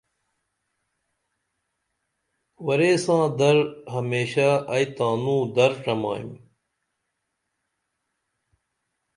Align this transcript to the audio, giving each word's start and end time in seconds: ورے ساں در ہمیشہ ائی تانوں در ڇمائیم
ورے 2.65 2.91
ساں 3.03 3.25
در 3.39 3.57
ہمیشہ 3.93 4.49
ائی 4.73 4.85
تانوں 4.95 5.41
در 5.55 5.71
ڇمائیم 5.83 6.31